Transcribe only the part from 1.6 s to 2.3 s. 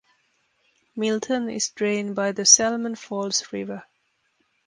drained